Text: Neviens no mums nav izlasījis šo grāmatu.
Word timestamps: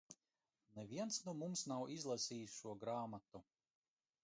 Neviens 0.77 1.19
no 1.25 1.35
mums 1.41 1.63
nav 1.73 1.85
izlasījis 1.97 2.57
šo 2.63 2.77
grāmatu. 2.87 3.45